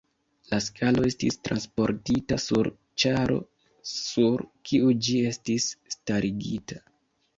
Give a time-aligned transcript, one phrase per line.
[0.51, 2.69] La skalo estis transportita sur
[3.03, 3.37] ĉaro
[3.93, 6.85] sur kiu ĝi estis starigita.